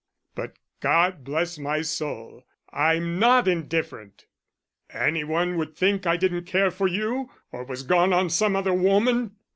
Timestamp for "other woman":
8.55-9.35